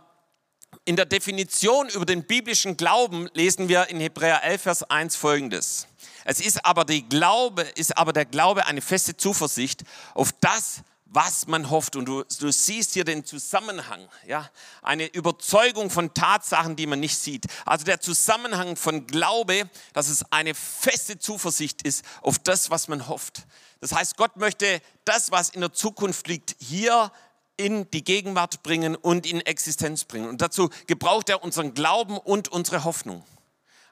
[0.85, 5.87] in der Definition über den biblischen Glauben lesen wir in Hebräer 11, Vers 1 folgendes.
[6.25, 11.47] Es ist aber, die Glaube, ist aber der Glaube eine feste Zuversicht auf das, was
[11.47, 11.95] man hofft.
[11.95, 14.49] Und du, du siehst hier den Zusammenhang, ja,
[14.81, 17.45] eine Überzeugung von Tatsachen, die man nicht sieht.
[17.65, 23.07] Also der Zusammenhang von Glaube, dass es eine feste Zuversicht ist auf das, was man
[23.07, 23.43] hofft.
[23.79, 27.11] Das heißt, Gott möchte das, was in der Zukunft liegt, hier
[27.57, 30.27] in die Gegenwart bringen und in Existenz bringen.
[30.27, 33.23] Und dazu gebraucht er unseren Glauben und unsere Hoffnung.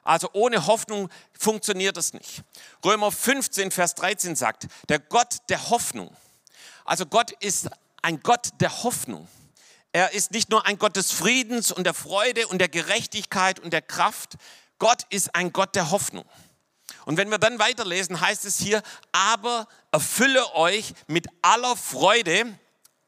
[0.02, 2.42] Also ohne Hoffnung funktioniert das nicht.
[2.84, 6.14] Römer 15, Vers 13 sagt, der Gott der Hoffnung.
[6.84, 7.68] Also Gott ist
[8.02, 9.28] ein Gott der Hoffnung.
[9.92, 13.72] Er ist nicht nur ein Gott des Friedens und der Freude und der Gerechtigkeit und
[13.72, 14.36] der Kraft.
[14.78, 16.24] Gott ist ein Gott der Hoffnung.
[17.04, 22.58] Und wenn wir dann weiterlesen, heißt es hier, aber erfülle euch mit aller Freude,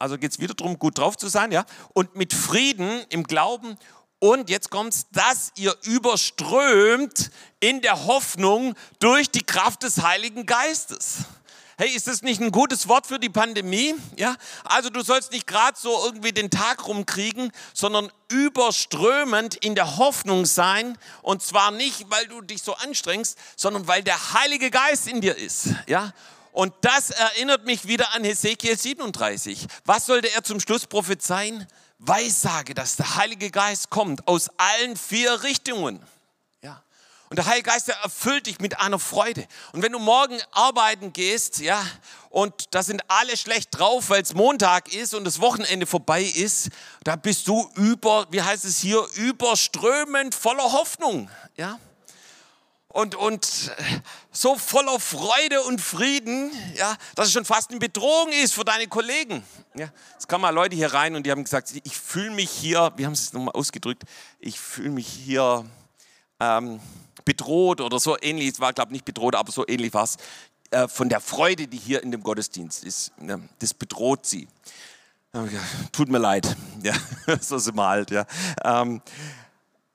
[0.05, 1.65] also geht es wieder darum, gut drauf zu sein, ja.
[1.93, 3.75] Und mit Frieden im Glauben
[4.19, 11.25] und jetzt kommt's, dass ihr überströmt in der Hoffnung durch die Kraft des Heiligen Geistes.
[11.79, 13.95] Hey, ist das nicht ein gutes Wort für die Pandemie?
[14.15, 19.97] Ja, also du sollst nicht gerade so irgendwie den Tag rumkriegen, sondern überströmend in der
[19.97, 20.99] Hoffnung sein.
[21.23, 25.35] Und zwar nicht, weil du dich so anstrengst, sondern weil der Heilige Geist in dir
[25.35, 25.69] ist.
[25.87, 26.13] Ja,
[26.55, 29.67] Und das erinnert mich wieder an Hesekiel 37.
[29.83, 31.67] Was sollte er zum Schluss prophezeien?
[31.99, 36.01] Weissage, dass der Heilige Geist kommt aus allen vier Richtungen.
[36.61, 36.81] Ja.
[37.29, 39.45] Und der Heilige Geist erfüllt dich mit einer Freude.
[39.73, 41.85] Und wenn du morgen arbeiten gehst, ja,
[42.29, 46.69] und da sind alle schlecht drauf, weil es Montag ist und das Wochenende vorbei ist,
[47.03, 51.79] da bist du über, wie heißt es hier, überströmend voller Hoffnung, ja
[52.95, 53.75] und, und
[54.31, 58.87] so voller Freude und Frieden, ja, dass es schon fast eine Bedrohung ist für deine
[58.87, 59.43] Kollegen.
[59.73, 62.93] Ja, es kamen mal Leute hier rein und die haben gesagt, ich fühle mich hier,
[62.95, 64.03] wie haben sie es nochmal ausgedrückt,
[64.39, 65.65] ich fühle mich hier
[66.39, 66.79] ähm,
[67.25, 70.15] bedroht oder so ähnlich, es war glaube ich nicht bedroht, aber so ähnlich war es,
[70.71, 73.11] äh, von der Freude, die hier in dem Gottesdienst ist.
[73.21, 74.47] Ja, das bedroht sie.
[75.91, 76.93] Tut mir leid, ja,
[77.41, 78.09] so sind wir halt.
[78.09, 78.25] Ja.
[78.63, 79.01] Ähm,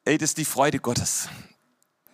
[0.05, 1.31] ey, das ist die Freude Gottes.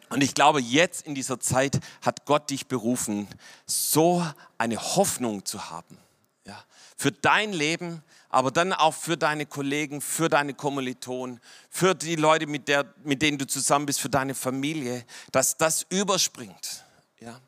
[0.09, 3.27] Und ich glaube, jetzt in dieser Zeit hat Gott dich berufen,
[3.67, 4.25] so
[4.59, 5.99] eine Hoffnung zu haben.
[6.45, 6.63] Ja,
[6.97, 11.41] für dein Leben, aber dann auch für deine Kollegen, für deine Kommilitonen,
[11.71, 15.87] für die Leute, mit, der, mit denen du zusammen bist, für deine Familie, dass das
[15.89, 16.85] überspringt.
[17.21, 17.41] Ja.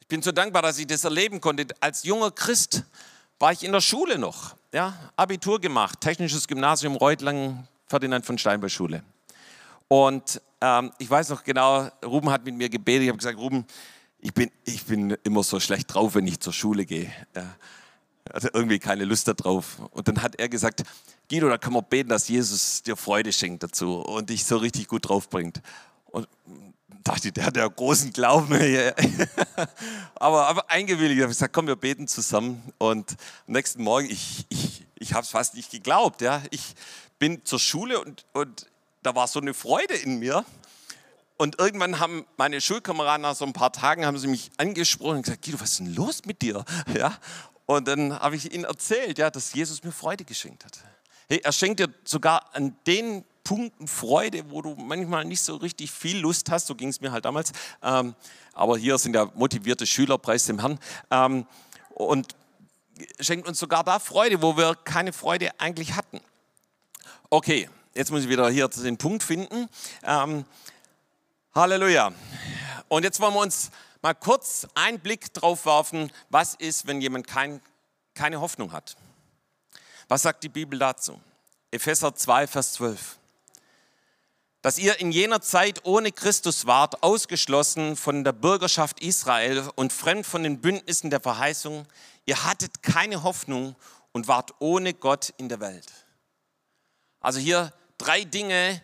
[0.00, 1.66] Ich bin so dankbar, dass ich das erleben konnte.
[1.80, 2.84] Als junger Christ
[3.38, 4.56] war ich in der Schule noch.
[4.72, 9.02] Ja, Abitur gemacht, Technisches Gymnasium Reutlang, Ferdinand von Steinberg Schule.
[9.92, 13.02] Und ähm, ich weiß noch genau, Ruben hat mit mir gebetet.
[13.02, 13.66] Ich habe gesagt, Ruben,
[14.20, 17.12] ich bin, ich bin immer so schlecht drauf, wenn ich zur Schule gehe.
[17.34, 17.54] Er
[18.32, 19.80] hatte irgendwie keine Lust darauf.
[19.90, 20.82] Und dann hat er gesagt,
[21.28, 24.88] Guido, da kann man beten, dass Jesus dir Freude schenkt dazu und dich so richtig
[24.88, 25.60] gut drauf bringt.
[26.06, 26.26] Und
[27.04, 28.54] dachte, der hat ja großen Glauben.
[30.14, 31.18] aber, aber eingewilligt.
[31.18, 32.62] Ich habe gesagt, komm, wir beten zusammen.
[32.78, 33.10] Und
[33.46, 36.22] am nächsten Morgen, ich, ich, ich habe es fast nicht geglaubt.
[36.22, 36.40] Ja.
[36.48, 36.76] Ich
[37.18, 38.71] bin zur Schule und, und
[39.02, 40.44] da war so eine Freude in mir.
[41.36, 45.22] Und irgendwann haben meine Schulkameraden nach so ein paar Tagen haben sie mich angesprochen und
[45.22, 46.64] gesagt, Guido, was ist denn los mit dir?
[46.96, 47.18] Ja?
[47.66, 50.78] Und dann habe ich ihnen erzählt, ja, dass Jesus mir Freude geschenkt hat.
[51.28, 55.90] Hey, er schenkt dir sogar an den Punkten Freude, wo du manchmal nicht so richtig
[55.90, 57.52] viel Lust hast, so ging es mir halt damals.
[57.82, 58.14] Ähm,
[58.52, 60.78] aber hier sind ja motivierte Schüler, preis dem Herrn.
[61.10, 61.46] Ähm,
[61.90, 62.36] und
[63.20, 66.20] schenkt uns sogar da Freude, wo wir keine Freude eigentlich hatten.
[67.30, 69.68] Okay, jetzt muss ich wieder hier den Punkt finden.
[70.02, 70.44] Ähm,
[71.54, 72.12] Halleluja.
[72.88, 77.26] Und jetzt wollen wir uns mal kurz einen Blick drauf werfen, was ist, wenn jemand
[77.26, 77.60] kein,
[78.14, 78.96] keine Hoffnung hat.
[80.08, 81.20] Was sagt die Bibel dazu?
[81.70, 83.18] Epheser 2, Vers 12.
[84.60, 90.24] Dass ihr in jener Zeit ohne Christus wart, ausgeschlossen von der Bürgerschaft Israel und fremd
[90.26, 91.86] von den Bündnissen der Verheißung.
[92.26, 93.74] Ihr hattet keine Hoffnung
[94.12, 95.90] und wart ohne Gott in der Welt.
[97.20, 97.72] Also hier
[98.02, 98.82] drei Dinge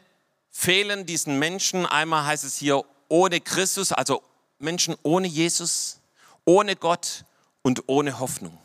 [0.51, 1.87] fehlen diesen Menschen.
[1.87, 4.23] Einmal heißt es hier ohne Christus, also
[4.59, 6.01] Menschen ohne Jesus,
[6.45, 7.25] ohne Gott
[7.63, 8.57] und ohne Hoffnung.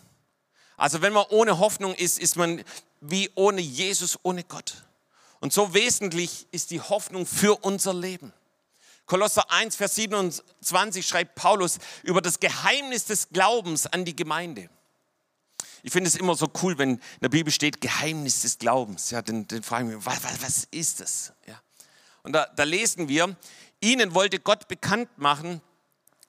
[0.77, 2.63] Also wenn man ohne Hoffnung ist, ist man
[3.01, 4.83] wie ohne Jesus, ohne Gott.
[5.39, 8.31] Und so wesentlich ist die Hoffnung für unser Leben.
[9.05, 14.69] Kolosser 1, Vers 27 schreibt Paulus über das Geheimnis des Glaubens an die Gemeinde.
[15.83, 19.11] Ich finde es immer so cool, wenn in der Bibel steht Geheimnis des Glaubens.
[19.11, 21.33] Ja, dann, dann fragen wir, was, was, was ist das?
[21.45, 21.61] Ja.
[22.23, 23.35] Und da, da lesen wir,
[23.81, 25.61] ihnen wollte Gott bekannt machen,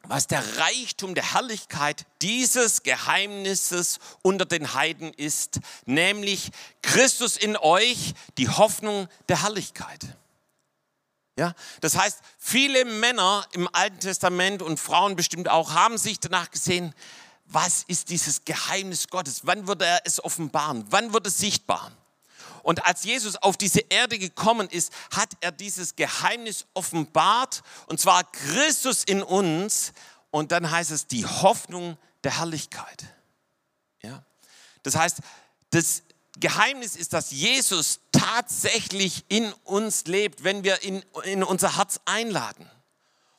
[0.02, 6.50] was der Reichtum der Herrlichkeit dieses Geheimnisses unter den Heiden ist, nämlich
[6.82, 10.04] Christus in euch, die Hoffnung der Herrlichkeit.
[11.36, 16.50] Ja, das heißt, viele Männer im Alten Testament und Frauen bestimmt auch haben sich danach
[16.50, 16.94] gesehen,
[17.46, 19.42] was ist dieses Geheimnis Gottes?
[19.44, 20.84] Wann wird er es offenbaren?
[20.90, 21.92] Wann wird es sichtbar?
[22.62, 28.24] Und als Jesus auf diese Erde gekommen ist, hat er dieses Geheimnis offenbart, und zwar
[28.24, 29.92] Christus in uns.
[30.30, 33.04] Und dann heißt es die Hoffnung der Herrlichkeit.
[34.02, 34.24] Ja?
[34.82, 35.18] Das heißt,
[35.70, 36.02] das
[36.40, 42.68] Geheimnis ist, dass Jesus tatsächlich in uns lebt, wenn wir ihn in unser Herz einladen.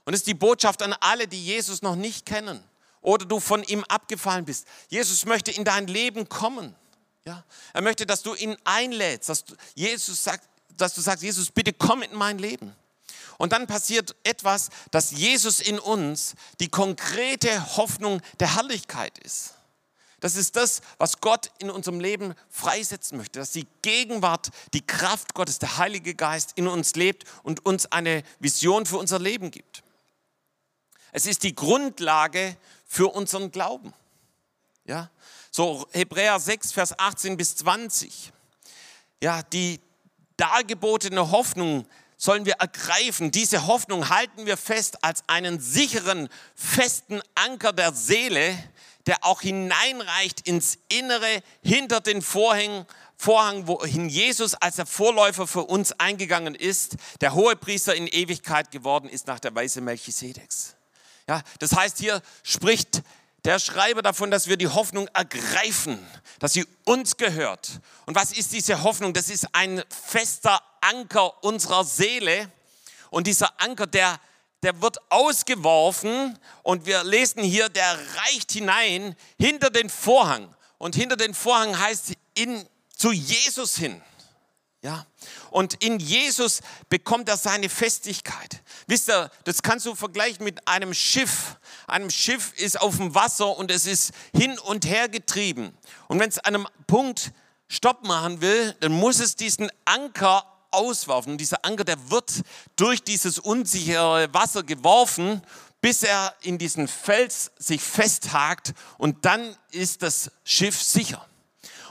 [0.05, 2.63] Und es ist die Botschaft an alle, die Jesus noch nicht kennen
[3.05, 4.67] oder du von ihm abgefallen bist.
[4.89, 6.75] Jesus möchte in dein Leben kommen.
[7.23, 7.43] Ja?
[7.73, 11.71] Er möchte, dass du ihn einlädst, dass du, Jesus sagt, dass du sagst, Jesus, bitte
[11.71, 12.75] komm in mein Leben.
[13.37, 19.53] Und dann passiert etwas, dass Jesus in uns die konkrete Hoffnung der Herrlichkeit ist.
[20.19, 25.35] Das ist das, was Gott in unserem Leben freisetzen möchte, dass die Gegenwart, die Kraft
[25.35, 29.83] Gottes, der Heilige Geist in uns lebt und uns eine Vision für unser Leben gibt.
[31.15, 33.93] Es ist die Grundlage für unseren Glauben.
[34.83, 35.09] Ja,
[35.49, 38.33] so Hebräer 6, Vers 18 bis 20.
[39.23, 39.79] Ja, die
[40.35, 43.31] dargebotene Hoffnung sollen wir ergreifen.
[43.31, 48.53] Diese Hoffnung halten wir fest als einen sicheren, festen Anker der Seele,
[49.05, 55.63] der auch hineinreicht ins Innere, hinter den Vorhängen, Vorhang, wohin Jesus als der Vorläufer für
[55.63, 60.75] uns eingegangen ist, der Hohepriester in Ewigkeit geworden ist nach der Weise Melchisedeks.
[61.27, 63.01] Ja, das heißt, hier spricht
[63.45, 65.99] der Schreiber davon, dass wir die Hoffnung ergreifen,
[66.39, 67.79] dass sie uns gehört.
[68.05, 69.13] Und was ist diese Hoffnung?
[69.13, 72.51] Das ist ein fester Anker unserer Seele.
[73.09, 74.19] Und dieser Anker, der,
[74.63, 80.53] der wird ausgeworfen und wir lesen hier, der reicht hinein hinter den Vorhang.
[80.77, 84.01] Und hinter den Vorhang heißt in, zu Jesus hin.
[84.85, 85.07] Ja?
[85.49, 88.61] Und in Jesus bekommt er seine Festigkeit.
[88.85, 91.57] Wisst ihr, das kannst du vergleichen mit einem Schiff.
[91.87, 95.75] Einem Schiff ist auf dem Wasser und es ist hin und her getrieben.
[96.07, 97.31] Und wenn es an einem Punkt
[97.67, 101.31] Stopp machen will, dann muss es diesen Anker auswerfen.
[101.31, 102.43] Und dieser Anker, der wird
[102.75, 105.41] durch dieses unsichere Wasser geworfen,
[105.81, 111.27] bis er in diesen Fels sich festhakt und dann ist das Schiff sicher.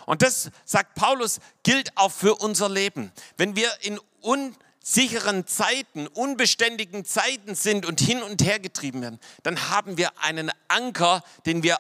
[0.07, 3.13] Und das, sagt Paulus, gilt auch für unser Leben.
[3.37, 9.71] Wenn wir in unsicheren Zeiten, unbeständigen Zeiten sind und hin und her getrieben werden, dann
[9.71, 11.79] haben wir einen Anker, den wir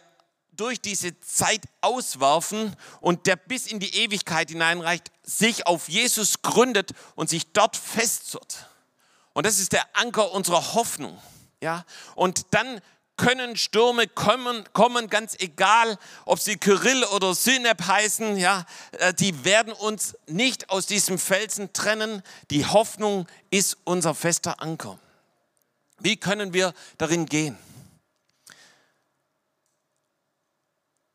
[0.56, 6.92] durch diese Zeit auswerfen und der bis in die Ewigkeit hineinreicht, sich auf Jesus gründet
[7.16, 8.68] und sich dort festzurrt.
[9.32, 11.20] Und das ist der Anker unserer Hoffnung.
[11.60, 11.84] Ja?
[12.14, 12.80] Und dann
[13.16, 19.44] können Stürme kommen, kommen, ganz egal, ob sie Kyrill oder Synep heißen, ja, äh, die
[19.44, 22.22] werden uns nicht aus diesem Felsen trennen.
[22.50, 24.98] Die Hoffnung ist unser fester Anker.
[26.00, 27.56] Wie können wir darin gehen?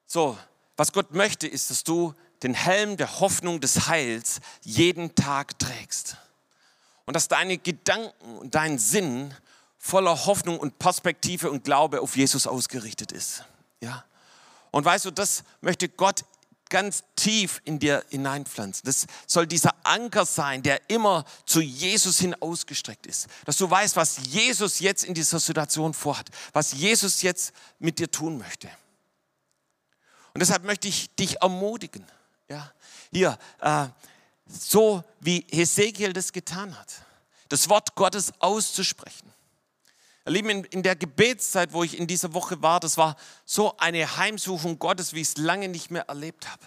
[0.06, 0.38] So,
[0.78, 6.18] was Gott möchte, ist, dass du den Helm der Hoffnung des Heils jeden Tag trägst.
[7.06, 9.34] Und dass deine Gedanken und dein Sinn
[9.80, 13.46] voller Hoffnung und Perspektive und Glaube auf Jesus ausgerichtet ist.
[13.80, 14.04] Ja?
[14.72, 16.26] Und weißt du, das möchte Gott
[16.70, 18.84] ganz tief in dir hineinpflanzen.
[18.86, 23.28] Das soll dieser Anker sein, der immer zu Jesus hin ausgestreckt ist.
[23.46, 28.12] Dass du weißt, was Jesus jetzt in dieser Situation vorhat, was Jesus jetzt mit dir
[28.12, 28.70] tun möchte.
[30.34, 32.06] Und deshalb möchte ich dich ermutigen.
[32.50, 32.72] Ja?
[33.12, 33.88] Hier, äh,
[34.46, 36.94] so wie Hesekiel das getan hat,
[37.48, 39.29] das Wort Gottes auszusprechen
[40.30, 43.16] Lieben, in, der Gebetszeit, wo ich in dieser Woche war, das war
[43.46, 46.64] so eine Heimsuchung Gottes, wie ich es lange nicht mehr erlebt habe.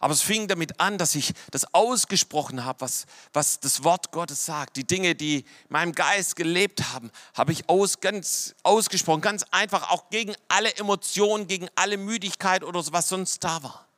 [0.00, 4.46] Aber es fing damit an, dass ich das ausgesprochen habe, was, was das Wort Gottes
[4.46, 4.76] sagt.
[4.76, 9.90] Die Dinge, die in meinem Geist gelebt haben, habe ich aus, ganz ausgesprochen, ganz einfach,
[9.90, 13.88] auch gegen alle Emotionen, gegen alle Müdigkeit oder so, was sonst da war.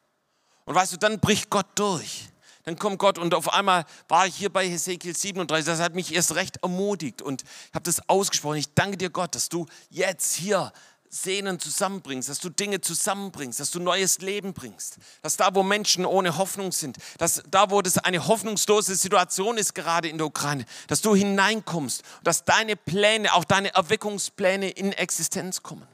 [0.65, 2.31] Und weißt du, dann bricht Gott durch
[2.65, 6.15] dann kommt Gott und auf einmal war ich hier bei Hesekiel 37, das hat mich
[6.15, 8.57] erst recht ermutigt und ich habe das ausgesprochen.
[8.57, 10.73] Ich danke dir Gott, dass du jetzt hier
[11.13, 16.07] Sehnen zusammenbringst, dass du Dinge zusammenbringst, dass du neues Leben bringst, dass da, wo Menschen
[16.07, 20.65] ohne Hoffnung sind, dass da, wo das eine hoffnungslose Situation ist, gerade in der Ukraine,
[20.87, 25.87] dass du hineinkommst, dass deine Pläne, auch deine Erweckungspläne in Existenz kommen.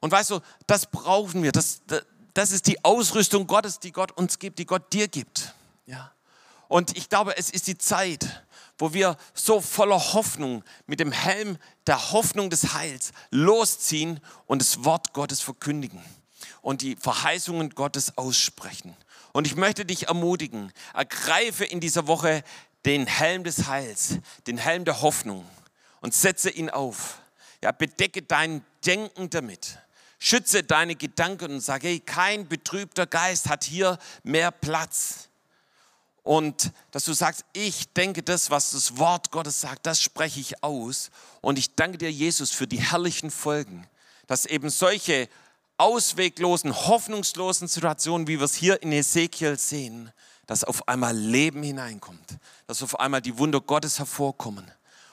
[0.00, 1.82] Und weißt du, das brauchen wir, das,
[2.34, 5.54] das ist die Ausrüstung Gottes, die Gott uns gibt, die Gott dir gibt.
[5.86, 6.12] Ja.
[6.68, 8.44] Und ich glaube, es ist die Zeit,
[8.78, 14.84] wo wir so voller Hoffnung mit dem Helm der Hoffnung des Heils losziehen und das
[14.84, 16.02] Wort Gottes verkündigen
[16.60, 18.96] und die Verheißungen Gottes aussprechen.
[19.32, 22.42] Und ich möchte dich ermutigen, ergreife in dieser Woche
[22.84, 25.46] den Helm des Heils, den Helm der Hoffnung
[26.00, 27.18] und setze ihn auf.
[27.62, 29.78] Ja, bedecke dein Denken damit.
[30.18, 35.28] Schütze deine Gedanken und sage, hey, kein betrübter Geist hat hier mehr Platz.
[36.22, 40.64] Und dass du sagst, ich denke das, was das Wort Gottes sagt, das spreche ich
[40.64, 41.10] aus.
[41.42, 43.86] Und ich danke dir, Jesus, für die herrlichen Folgen,
[44.26, 45.28] dass eben solche
[45.76, 50.12] ausweglosen, hoffnungslosen Situationen, wie wir es hier in Ezekiel sehen,
[50.46, 54.70] dass auf einmal Leben hineinkommt, dass auf einmal die Wunder Gottes hervorkommen.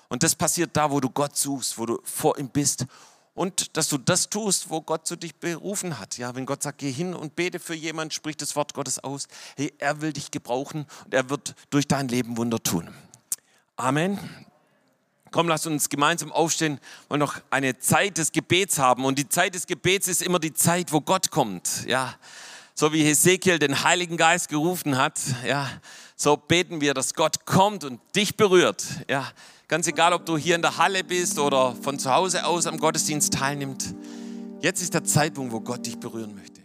[0.08, 2.86] Und das passiert da, wo du Gott suchst, wo du vor ihm bist
[3.34, 6.18] und dass du das tust, wo Gott zu dich berufen hat.
[6.18, 9.28] Ja, wenn Gott sagt, geh hin und bete für jemanden, sprich das Wort Gottes aus.
[9.56, 12.90] Hey, er will dich gebrauchen und er wird durch dein Leben Wunder tun.
[13.78, 14.20] Amen.
[15.32, 19.06] Komm, lass uns gemeinsam aufstehen und noch eine Zeit des Gebets haben.
[19.06, 21.86] Und die Zeit des Gebets ist immer die Zeit, wo Gott kommt.
[21.88, 22.14] Ja,
[22.76, 25.20] so wie Hesekiel den Heiligen Geist gerufen hat.
[25.46, 25.70] Ja,
[26.18, 28.86] so beten wir, dass Gott kommt und dich berührt.
[29.10, 29.32] Ja,
[29.72, 32.78] Ganz egal, ob du hier in der Halle bist oder von zu Hause aus am
[32.78, 33.96] Gottesdienst teilnimmst.
[34.60, 36.61] Jetzt ist der Zeitpunkt, wo Gott dich berühren möchte.